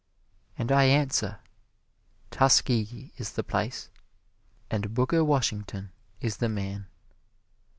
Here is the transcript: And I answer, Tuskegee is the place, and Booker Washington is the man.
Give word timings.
And 0.57 0.71
I 0.71 0.85
answer, 0.85 1.37
Tuskegee 2.31 3.11
is 3.17 3.33
the 3.33 3.43
place, 3.43 3.91
and 4.71 4.95
Booker 4.95 5.23
Washington 5.23 5.91
is 6.19 6.37
the 6.37 6.49
man. 6.49 6.87